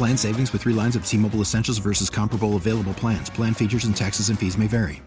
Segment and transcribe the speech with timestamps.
[0.00, 3.28] Plan savings with three lines of T Mobile Essentials versus comparable available plans.
[3.28, 5.02] Plan features and taxes and fees may vary.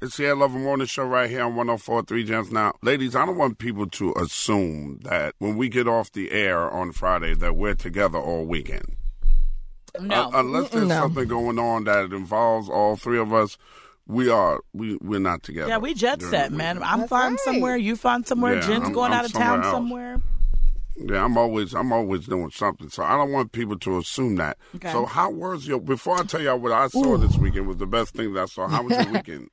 [0.00, 2.52] It's the I Love Morning Show right here on 104.3 Jams.
[2.52, 6.70] Now, ladies, I don't want people to assume that when we get off the air
[6.70, 8.94] on Friday that we're together all weekend.
[10.00, 10.26] No.
[10.26, 11.00] Uh, unless there's No.
[11.00, 13.58] something going on that involves all three of us,
[14.06, 15.70] we are we we're not together.
[15.70, 16.80] Yeah, we jet set, man.
[16.84, 17.76] I'm flying somewhere.
[17.76, 18.54] You find somewhere.
[18.54, 19.72] Yeah, Jen's I'm- going I'm out of town else.
[19.72, 20.20] somewhere.
[21.00, 22.88] Yeah, I'm always I'm always doing something.
[22.88, 24.58] So I don't want people to assume that.
[24.76, 24.90] Okay.
[24.90, 27.86] So how was your before I tell y'all what I saw this weekend was the
[27.86, 28.68] best thing that I saw.
[28.68, 29.50] How was your weekend?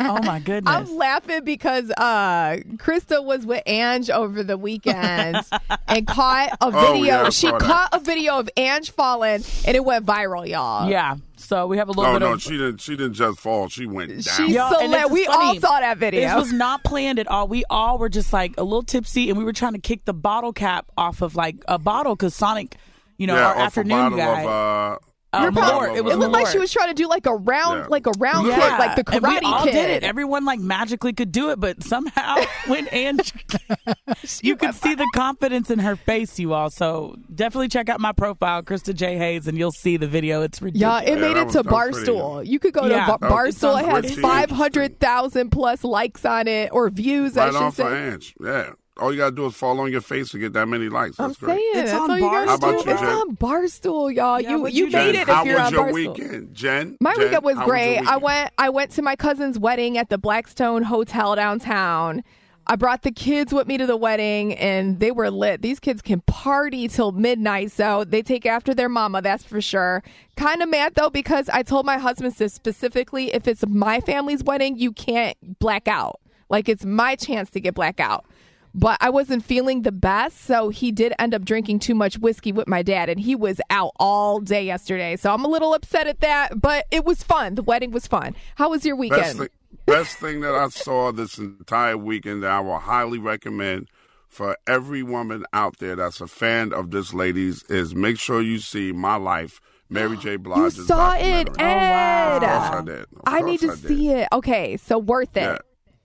[0.00, 0.74] Oh my goodness.
[0.74, 5.44] I'm laughing because uh Krista was with Ange over the weekend
[5.88, 7.04] and caught a Oh, video.
[7.04, 7.60] yeah, she saw that.
[7.60, 10.88] caught a video of Ange falling and it went viral, y'all.
[10.88, 11.16] yeah.
[11.36, 12.42] So we have a little Oh bit no, of.
[12.42, 12.80] she didn't.
[12.80, 13.68] She didn't just fall.
[13.68, 14.20] She went down.
[14.48, 16.20] She Yo, and select- this is we all saw that video.
[16.20, 17.48] This was not planned at all.
[17.48, 20.14] We all were just like a little tipsy, and we were trying to kick the
[20.14, 22.76] bottle cap off of like a bottle because Sonic,
[23.18, 24.42] you know, yeah, our off afternoon a bottle guy.
[24.44, 24.98] Of, uh,
[25.34, 25.54] Uh, a Malort.
[25.54, 27.86] bottle It was it looked like she was trying to do like a round, Yeah.
[27.88, 29.72] like a round yeah, kick, like the and we Karate all Kid.
[29.72, 30.02] did it.
[30.02, 33.32] Everyone like magically could do it, but somehow when Ange,
[34.42, 36.68] you could see the confidence in her face, you all.
[36.70, 40.42] So definitely check out my profile, Krista J Hayes, and you'll see the video.
[40.42, 41.02] It's ridiculous.
[41.04, 42.46] Yeah, it made that it to that was pretty Barstool.
[42.46, 43.06] You could go Yeah.
[43.06, 43.80] to Bar- Barstool.
[43.80, 47.36] It has five hundred thousand plus likes on it or views.
[47.38, 47.84] I should off say.
[47.84, 48.34] her Ange.
[48.38, 48.70] Yeah.
[49.02, 51.18] All you gotta do is fall on your face to get that many likes.
[51.18, 51.58] I'm That's great.
[51.58, 52.88] saying It's that's on all you How about do.
[52.90, 54.40] you, It's on Barstool, y'all.
[54.40, 55.92] Yeah, you you you- made it how if you're was on your Barstool.
[55.92, 56.96] weekend, Jen?
[57.00, 57.98] My Jen, weekend was how your great.
[58.06, 62.22] I went I went to my cousin's wedding at the Blackstone Hotel downtown.
[62.64, 65.62] I brought the kids with me to the wedding and they were lit.
[65.62, 70.04] These kids can party till midnight, so they take after their mama, that's for sure.
[70.36, 74.44] Kind of mad though because I told my husband to specifically if it's my family's
[74.44, 76.20] wedding, you can't black out.
[76.50, 78.26] Like it's my chance to get blackout.
[78.74, 82.52] But I wasn't feeling the best, so he did end up drinking too much whiskey
[82.52, 85.16] with my dad, and he was out all day yesterday.
[85.16, 87.54] So I'm a little upset at that, but it was fun.
[87.54, 88.34] The wedding was fun.
[88.54, 89.38] How was your Best weekend?
[89.38, 89.48] thing,
[89.84, 93.88] best thing that I saw this entire weekend that I will highly recommend
[94.28, 98.58] for every woman out there that's a fan of this ladies is make sure you
[98.58, 99.60] see my life,
[99.90, 100.38] Mary J.
[100.56, 101.50] You saw it.
[101.58, 102.42] Ed.
[102.42, 104.28] Of course I I need to I see it.
[104.32, 105.42] Okay, so worth it.
[105.42, 105.58] Yeah.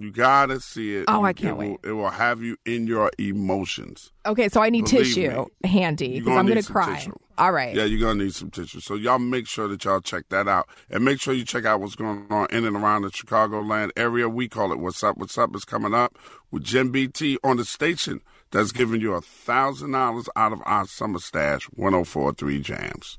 [0.00, 1.04] You gotta see it.
[1.08, 1.78] Oh, I can't it will, wait.
[1.84, 4.12] It will have you in your emotions.
[4.24, 5.68] Okay, so I need Believe tissue me.
[5.68, 6.96] handy because I'm gonna cry.
[6.96, 7.12] tissue.
[7.36, 7.74] All right.
[7.74, 8.80] Yeah, you're gonna need some tissue.
[8.80, 11.80] So y'all make sure that y'all check that out, and make sure you check out
[11.80, 14.26] what's going on in and around the Chicagoland area.
[14.26, 16.16] We call it "What's Up." What's Up is coming up
[16.50, 18.22] with Jim BT on the station.
[18.52, 21.68] That's giving you a thousand dollars out of our summer stash.
[21.76, 23.18] 104.3 Jams.